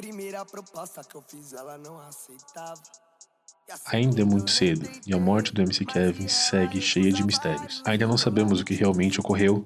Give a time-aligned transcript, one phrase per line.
[0.00, 2.80] primeira proposta que eu fiz, ela não aceitava.
[3.86, 7.82] Ainda é muito cedo e a morte do MC Kevin segue cheia de mistérios.
[7.84, 9.64] Ainda não sabemos o que realmente ocorreu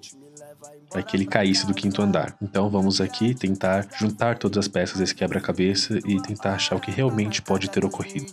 [0.91, 2.37] para que ele caísse do quinto andar.
[2.43, 6.91] Então vamos aqui tentar juntar todas as peças desse quebra-cabeça e tentar achar o que
[6.91, 8.27] realmente pode ter ocorrido.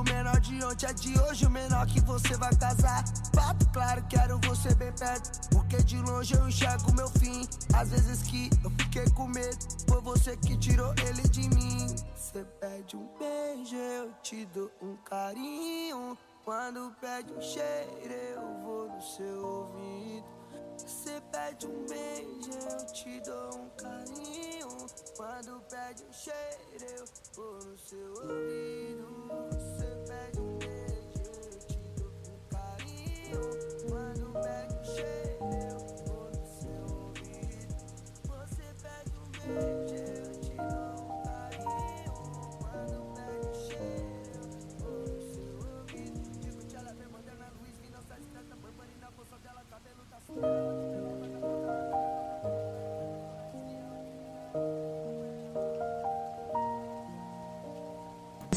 [0.00, 3.04] O menor de ontem é de hoje, o menor que você vai casar.
[3.34, 7.46] Papo claro, quero você bem perto, porque de longe eu enxergo meu fim.
[7.74, 11.86] Às vezes que eu fiquei com medo, foi você que tirou ele de mim.
[12.16, 16.16] Você pede um beijo, eu te dou um carinho.
[16.44, 20.24] Quando pede um cheiro, eu vou no seu ouvido.
[20.78, 24.68] Você pede um beijo, eu te dou um carinho.
[25.16, 29.20] Quando pede um cheiro, eu vou no seu ouvido.
[29.50, 29.89] Você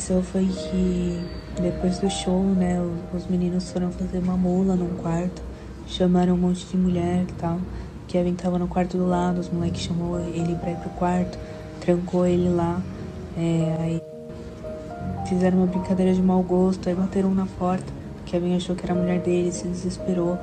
[0.03, 2.77] aconteceu foi que depois do show, né,
[3.13, 5.41] os meninos foram fazer uma mula num quarto,
[5.87, 7.59] chamaram um monte de mulher e tal.
[8.07, 11.37] Kevin tava no quarto do lado, os moleques chamou ele pra ir pro quarto,
[11.79, 12.81] trancou ele lá,
[13.37, 14.01] é, aí
[15.27, 17.91] fizeram uma brincadeira de mau gosto, aí bateram na porta.
[18.25, 20.37] Kevin achou que era a mulher dele, se desesperou,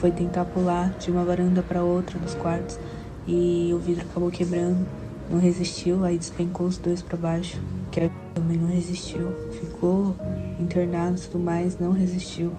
[0.00, 2.78] foi tentar pular de uma varanda para outra dos quartos
[3.26, 4.86] e o vidro acabou quebrando,
[5.30, 7.60] não resistiu, aí despencou os dois para baixo.
[7.92, 10.14] Kevin também não resistiu, ficou
[10.60, 12.52] internado e tudo mais, não resistiu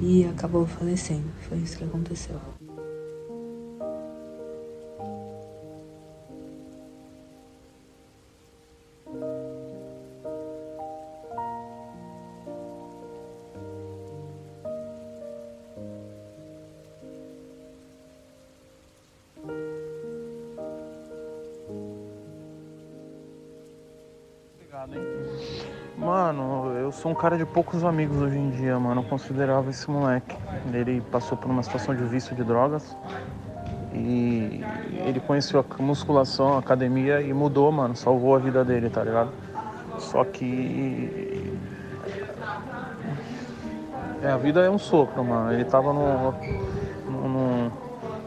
[0.00, 1.24] e acabou falecendo.
[1.48, 2.36] Foi isso que aconteceu.
[25.96, 29.02] Mano, eu sou um cara de poucos amigos hoje em dia, mano.
[29.02, 30.36] Eu considerava esse moleque.
[30.72, 32.96] Ele passou por uma situação de vício de drogas.
[33.92, 34.64] E
[35.06, 37.94] ele conheceu a musculação, a academia e mudou, mano.
[37.94, 39.30] Salvou a vida dele, tá ligado?
[39.98, 41.56] Só que.
[44.22, 45.52] É, a vida é um sopro, mano.
[45.52, 46.32] Ele tava no,
[47.08, 47.72] no,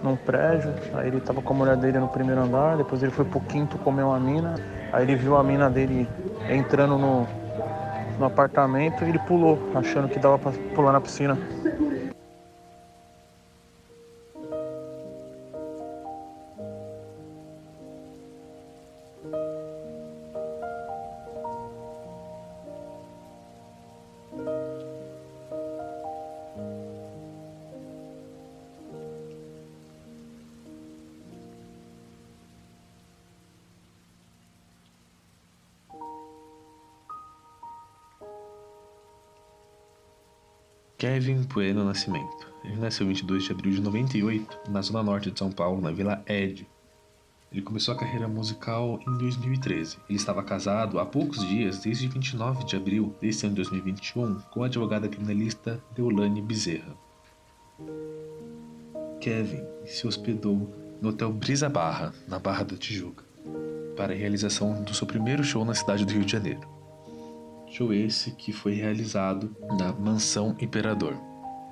[0.02, 3.26] num prédio, aí ele tava com a mulher dele no primeiro andar, depois ele foi
[3.26, 4.56] pro quinto comer uma mina,
[4.94, 6.08] aí ele viu a mina dele
[6.50, 7.28] entrando no,
[8.20, 11.38] no apartamento e ele pulou, achando que dava pra pular na piscina.
[40.98, 42.52] Kevin Bueno Nascimento.
[42.64, 45.92] Ele nasceu em 22 de abril de 98, na zona norte de São Paulo, na
[45.92, 46.68] Vila Ed.
[47.52, 50.00] Ele começou a carreira musical em 2013.
[50.10, 54.64] Ele estava casado há poucos dias, desde 29 de abril deste ano de 2021, com
[54.64, 56.98] a advogada criminalista Deolane Bezerra.
[59.22, 63.24] Kevin se hospedou no Hotel Brisa Barra, na Barra da Tijuca,
[63.96, 66.77] para a realização do seu primeiro show na cidade do Rio de Janeiro.
[67.78, 71.16] Show esse que foi realizado na Mansão Imperador.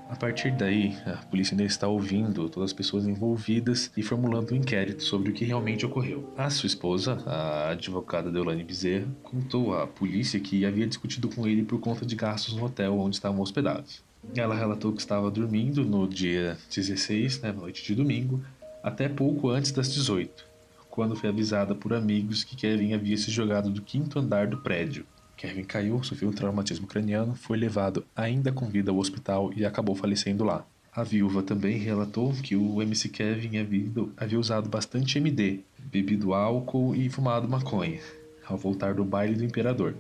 [0.08, 4.56] A partir daí, a polícia ainda está ouvindo todas as pessoas envolvidas e formulando um
[4.56, 6.32] inquérito sobre o que realmente ocorreu.
[6.38, 11.64] A sua esposa, a advogada Deolane Bezerra, contou à polícia que havia discutido com ele
[11.64, 14.04] por conta de gastos no hotel onde estavam hospedados.
[14.36, 18.46] Ela relatou que estava dormindo no dia 16, né, noite de domingo,
[18.84, 20.46] até pouco antes das 18,
[20.88, 25.04] quando foi avisada por amigos que Kevin havia se jogado do quinto andar do prédio.
[25.36, 29.96] Kevin caiu, sofreu um traumatismo craniano, foi levado ainda com vida ao hospital e acabou
[29.96, 30.66] falecendo lá.
[30.96, 36.96] A viúva também relatou que o MC Kevin havia, havia usado bastante MD, bebido álcool
[36.96, 38.00] e fumado maconha,
[38.48, 39.94] ao voltar do baile do imperador.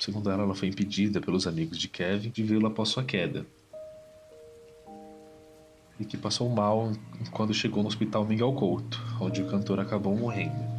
[0.00, 3.46] Segundo ela, ela foi impedida pelos amigos de Kevin de vê-lo após sua queda.
[6.00, 6.90] E que passou mal
[7.30, 10.71] quando chegou no hospital Miguel Couto, onde o cantor acabou morrendo.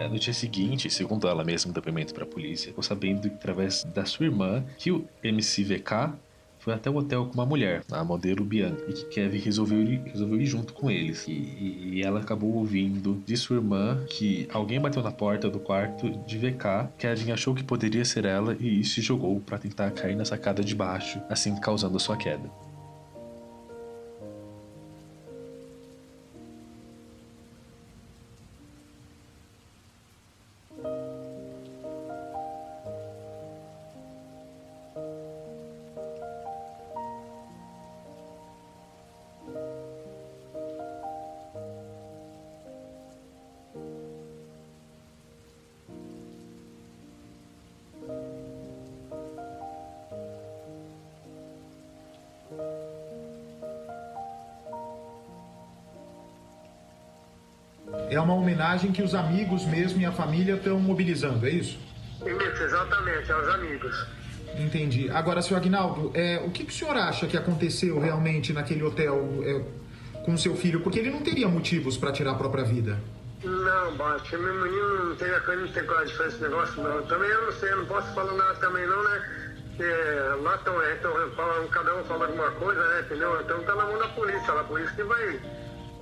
[0.00, 4.06] É, no dia seguinte, segundo ela mesma, depoimento para a polícia, ficou sabendo através da
[4.06, 6.14] sua irmã que o MCVK
[6.58, 10.00] foi até o hotel com uma mulher, a modelo Bianca, e que Kevin resolveu ir,
[10.06, 11.26] resolveu ir junto com eles.
[11.28, 16.08] E, e, ela acabou ouvindo de sua irmã que alguém bateu na porta do quarto
[16.26, 16.88] de VK.
[16.96, 20.74] Kevin achou que poderia ser ela e se jogou para tentar cair na sacada de
[20.74, 22.50] baixo, assim causando a sua queda.
[58.10, 61.78] É uma homenagem que os amigos mesmo e a família estão mobilizando, é isso?
[62.26, 64.06] Isso, exatamente, aos amigos.
[64.58, 65.08] Entendi.
[65.10, 69.42] Agora, senhor Agnaldo, é, o que, que o senhor acha que aconteceu realmente naquele hotel
[69.44, 69.62] é,
[70.24, 70.80] com seu filho?
[70.80, 72.98] Porque ele não teria motivos para tirar a própria vida.
[73.44, 77.02] Não, Bate, meu menino não tem a não tem de fazer esse negócio, não.
[77.06, 79.22] Também eu não sei, eu não posso falar nada também, não, né?
[79.68, 83.00] Porque lá estão, então, cada um fala alguma coisa, né?
[83.00, 83.40] Entendeu?
[83.40, 85.40] Então tá na mão da polícia, a polícia que vai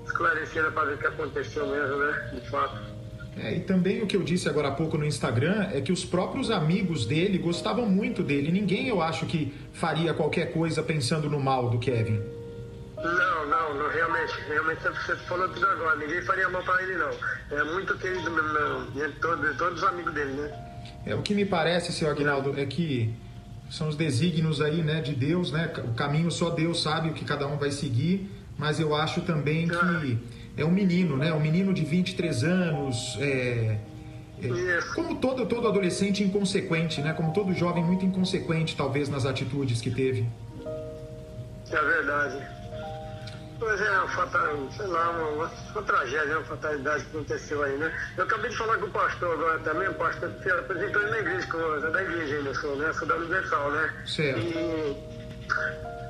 [0.08, 2.30] esclarecida para ver o que aconteceu mesmo, né?
[2.34, 2.98] De fato.
[3.40, 6.04] É, e também o que eu disse agora há pouco no Instagram é que os
[6.04, 8.50] próprios amigos dele gostavam muito dele.
[8.50, 12.20] Ninguém, eu acho, que faria qualquer coisa pensando no mal do Kevin.
[12.96, 15.96] Não, não, não realmente, realmente você falou tudo agora.
[15.96, 17.10] Ninguém faria mal para ele, não.
[17.56, 20.64] É muito querido mesmo, de todos, todos os amigos dele, né?
[21.06, 23.14] É, o que me parece, seu Aguinaldo, é que
[23.70, 25.72] são os desígnios aí, né, de Deus, né?
[25.84, 29.68] O caminho só Deus sabe o que cada um vai seguir mas eu acho também
[29.68, 30.18] que
[30.56, 31.32] é um menino, né?
[31.32, 33.78] Um menino de 23 anos, é,
[34.42, 37.12] é, como todo, todo adolescente inconsequente, né?
[37.12, 40.28] Como todo jovem muito inconsequente, talvez, nas atitudes que teve.
[41.70, 42.58] É verdade.
[43.58, 47.76] Pois é, uma fatal, sei lá, uma, uma, uma, tragédia, uma fatalidade que aconteceu aí,
[47.76, 47.92] né?
[48.16, 51.18] Eu acabei de falar com o pastor agora também, o pastor que apresentou ele na
[51.18, 52.92] igreja, que eu, da igreja ainda, sou, né?
[52.92, 53.94] Sou da Universal, né?
[54.06, 54.38] Certo.
[54.38, 55.18] E...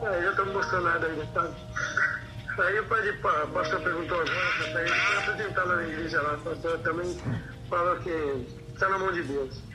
[0.00, 1.50] É, já estou emocionado ainda, tá?
[2.58, 4.37] Aí o padre pastor perguntou agora,
[4.72, 7.16] foi apresentar lá na igreja lá, pastor também
[7.70, 8.10] falou que
[8.75, 9.67] está na mão de Deus.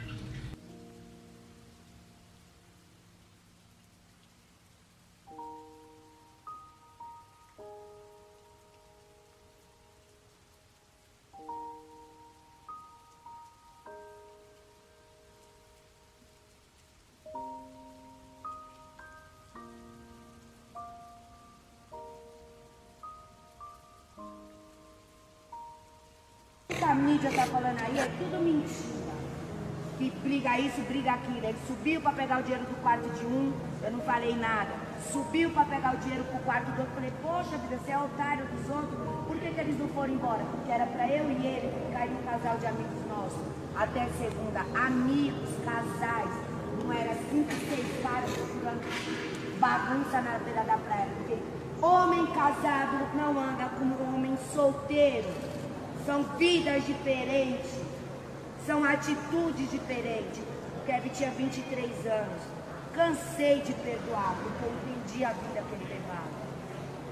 [26.93, 29.03] A mídia tá falando aí é tudo mentira.
[29.97, 31.43] Que briga isso, briga aquilo.
[31.43, 33.51] Ele subiu para pegar o dinheiro do quarto de um,
[33.81, 34.69] eu não falei nada.
[35.11, 38.45] Subiu para pegar o dinheiro pro quarto do outro, falei, poxa vida, você é otário
[38.45, 38.93] dos outros,
[39.25, 40.43] por que, que eles não foram embora?
[40.51, 43.41] Porque era para eu e ele ficar um casal de amigos nossos.
[43.75, 46.29] Até segunda, amigos, casais.
[46.83, 51.07] Não era cinco, seis caras procurando bagunça na beira da praia.
[51.17, 51.37] Porque
[51.81, 55.52] homem casado não anda como homem solteiro.
[56.05, 57.71] São vidas diferentes,
[58.65, 60.43] são atitudes diferentes.
[60.81, 62.41] O Kevin tinha 23 anos.
[62.93, 66.27] Cansei de perdoar, porque eu entendi a vida que ele levava.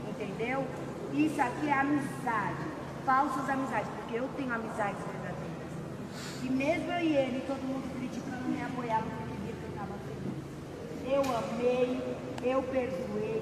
[0.09, 0.65] Entendeu?
[1.13, 2.65] Isso aqui é amizade.
[3.05, 5.71] Falsas amizades, porque eu tenho amizades verdadeiras.
[6.43, 9.93] E mesmo eu e ele, todo mundo criticando, me apoiava porque via que eu estava
[10.03, 10.35] feliz.
[11.07, 13.41] Eu amei, eu perdoei.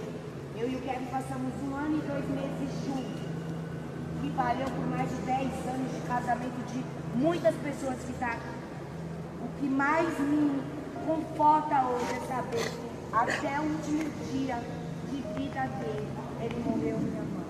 [0.56, 3.29] Eu e o Kevin passamos um ano e dois meses juntos
[4.22, 6.84] que valeu por mais de 10 anos de casamento de
[7.16, 8.50] muitas pessoas que estão tá aqui.
[9.42, 10.62] O que mais me
[11.06, 14.62] conforta hoje é saber que até o último dia
[15.10, 16.08] de vida dele,
[16.42, 17.50] ele morreu minha mãe.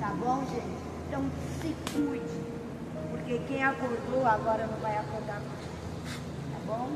[0.00, 0.76] Tá bom, gente?
[1.08, 1.24] Então
[1.60, 2.40] se cuide.
[3.10, 5.66] Porque quem acordou agora não vai acordar mais.
[6.52, 6.90] Tá bom?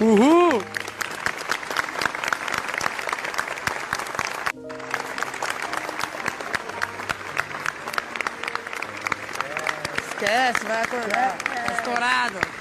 [0.00, 0.77] Uhul!
[10.48, 11.36] Esquece, vai acordar.
[11.36, 12.57] Tá estourado.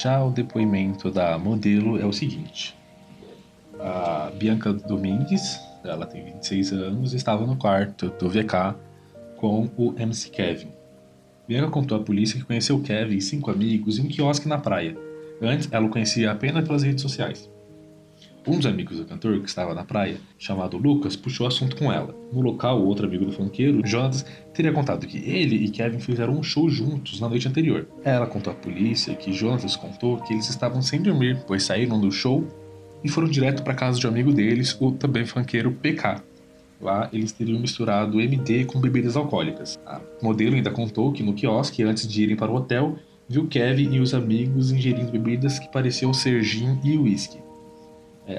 [0.00, 2.72] Já o depoimento da modelo é o seguinte:
[3.80, 8.76] a Bianca Domingues ela tem 26 anos estava no quarto do VK
[9.36, 10.68] com o MC Kevin.
[11.48, 14.96] Bianca contou à polícia que conheceu Kevin e cinco amigos em um quiosque na praia.
[15.42, 17.50] Antes, ela o conhecia apenas pelas redes sociais.
[18.48, 21.92] Um dos amigos do cantor, que estava na praia, chamado Lucas, puxou o assunto com
[21.92, 22.16] ela.
[22.32, 24.24] No local, outro amigo do funkeiro, Jonas,
[24.54, 27.86] teria contado que ele e Kevin fizeram um show juntos na noite anterior.
[28.02, 32.10] Ela contou à polícia que Jonas contou que eles estavam sem dormir, pois saíram do
[32.10, 32.42] show
[33.04, 36.22] e foram direto para casa de um amigo deles, o também funkeiro PK.
[36.80, 39.78] Lá eles teriam misturado MD com bebidas alcoólicas.
[39.84, 42.96] A modelo ainda contou que no quiosque, antes de irem para o hotel,
[43.28, 47.46] viu Kevin e os amigos ingerindo bebidas que pareciam ser gin e uísque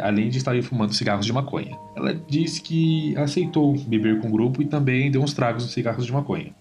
[0.02, 1.78] além de estarem fumando cigarros de maconha.
[1.96, 6.06] Ela disse que aceitou beber com o grupo e também deu uns tragos de cigarros
[6.06, 6.52] de maconha.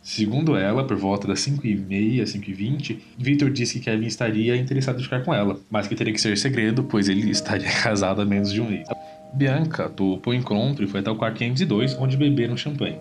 [0.00, 5.22] Segundo ela, por volta das 5h30, 5h20, Victor disse que Kevin estaria interessado em ficar
[5.22, 8.60] com ela, mas que teria que ser segredo, pois ele estaria casado há menos de
[8.60, 8.88] um mês.
[9.34, 12.98] Bianca topou o encontro e foi até o quarto 502, onde beberam champanhe.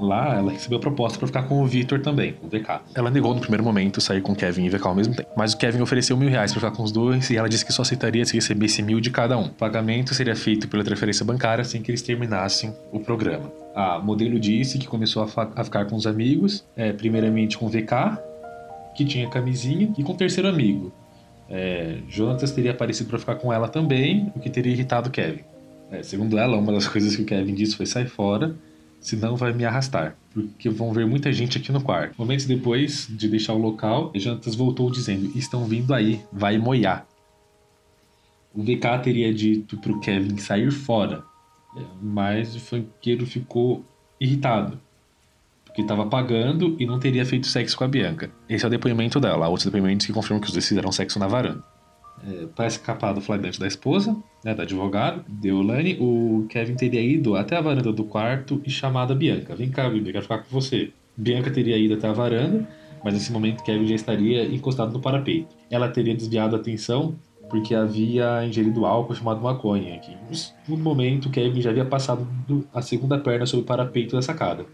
[0.00, 2.80] Lá, ela recebeu a proposta para ficar com o Victor também, o VK.
[2.94, 5.56] Ela negou no primeiro momento sair com Kevin e VK ao mesmo tempo, mas o
[5.56, 8.24] Kevin ofereceu mil reais para ficar com os dois e ela disse que só aceitaria
[8.24, 9.44] se recebesse mil de cada um.
[9.44, 13.52] O pagamento seria feito pela transferência bancária assim que eles terminassem o programa.
[13.74, 17.68] A modelo disse que começou a, a ficar com os amigos, é, primeiramente com o
[17.68, 18.18] VK,
[18.94, 20.92] que tinha camisinha, e com o terceiro amigo.
[21.48, 25.40] É, Jonatas teria aparecido para ficar com ela também, o que teria irritado Kevin.
[25.90, 28.54] É, segundo ela, uma das coisas que o Kevin disse foi sair fora
[29.02, 32.14] senão vai me arrastar, porque vão ver muita gente aqui no quarto.
[32.16, 37.06] Momentos depois de deixar o local, Jantas voltou dizendo: Estão vindo aí, vai moiar.
[38.54, 41.24] O VK teria dito pro Kevin sair fora,
[42.00, 43.84] mas o funkeiro ficou
[44.20, 44.78] irritado,
[45.64, 48.30] porque estava pagando e não teria feito sexo com a Bianca.
[48.48, 49.46] Esse é o depoimento dela.
[49.46, 51.71] Há outros depoimentos que confirmam que os dois fizeram sexo na varanda
[52.26, 57.34] é, para escapar do flagrante da esposa, né, da advogada, Deolane, o Kevin teria ido
[57.36, 59.54] até a varanda do quarto e chamado a Bianca.
[59.54, 60.90] Vem cá, Bianca, quero ficar com você.
[61.16, 62.68] Bianca teria ido até a varanda,
[63.04, 65.54] mas nesse momento Kevin já estaria encostado no parapeito.
[65.70, 67.14] Ela teria desviado a atenção
[67.50, 69.98] porque havia ingerido álcool chamado maconha.
[69.98, 70.16] Que
[70.66, 72.26] no momento Kevin já havia passado
[72.72, 74.64] a segunda perna sobre o parapeito da sacada.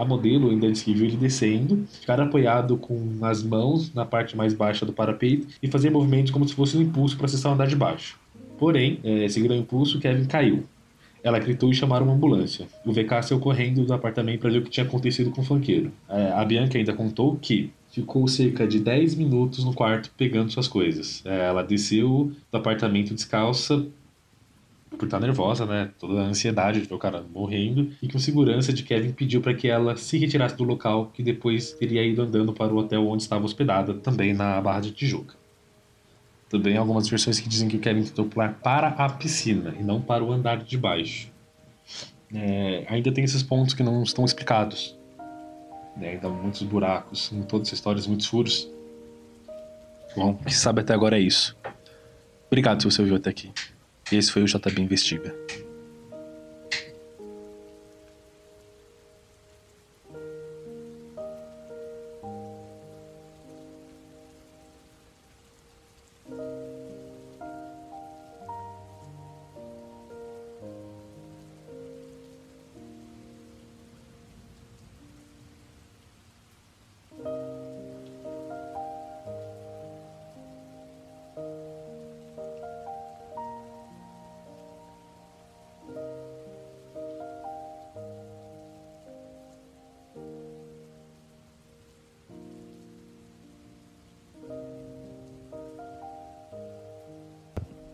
[0.00, 4.86] A modelo ainda viu ele descendo, ficar apoiado com as mãos na parte mais baixa
[4.86, 7.76] do parapeito e fazer movimentos como se fosse um impulso para acessar o andar de
[7.76, 8.18] baixo.
[8.58, 10.64] Porém, é, seguindo o impulso, Kevin caiu.
[11.22, 12.66] Ela gritou e chamaram uma ambulância.
[12.82, 15.92] O VK saiu correndo do apartamento para ver o que tinha acontecido com o funkeiro.
[16.08, 20.66] É, a Bianca ainda contou que ficou cerca de 10 minutos no quarto pegando suas
[20.66, 21.20] coisas.
[21.26, 23.84] É, ela desceu do apartamento descalça,
[24.96, 25.90] por estar nervosa, né?
[25.98, 27.92] Toda a ansiedade de ver o cara morrendo.
[28.02, 31.22] E que o segurança de Kevin pediu para que ela se retirasse do local, que
[31.22, 35.34] depois teria ido andando para o hotel onde estava hospedada, também na Barra de Tijuca.
[36.48, 40.00] Também algumas versões que dizem que o Kevin tentou pular para a piscina e não
[40.00, 41.30] para o andar de baixo.
[42.34, 44.96] É, ainda tem esses pontos que não estão explicados.
[45.96, 46.10] Né?
[46.10, 48.68] Ainda muitos buracos em todas as histórias, muitos furos.
[50.16, 51.56] Bom, o que sabe até agora é isso.
[52.48, 53.52] Obrigado se você ouviu até aqui.
[54.12, 55.34] Esse foi o JB Investiga.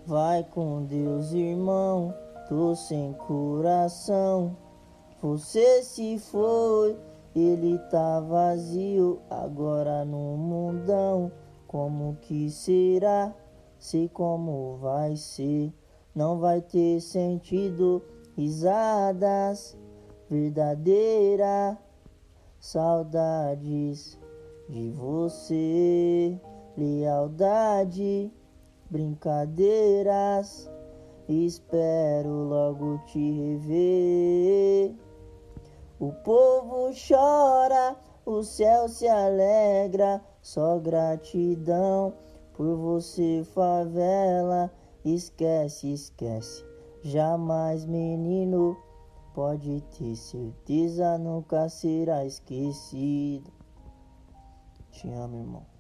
[0.07, 2.15] Vai com Deus, irmão,
[2.49, 4.57] tô sem coração.
[5.21, 6.97] Você se foi,
[7.35, 11.33] ele tá vazio agora no mundão.
[11.67, 13.35] Como que será?
[13.81, 15.75] Sei como vai ser.
[16.15, 18.01] Não vai ter sentido
[18.37, 19.77] risadas
[20.31, 21.77] verdadeira
[22.61, 24.17] saudades
[24.69, 26.41] de você,
[26.77, 28.33] lealdade
[28.91, 30.71] brincadeiras.
[31.29, 34.95] Espero logo te rever.
[35.99, 40.23] O povo chora, o céu se alegra.
[40.41, 42.15] Só gratidão
[42.57, 44.71] por você, favela.
[45.05, 46.65] Esquece, esquece.
[47.03, 48.77] Jamais, menino,
[49.35, 53.53] pode ter certeza, nunca será esquecido.
[54.91, 55.76] Te amo, irmão.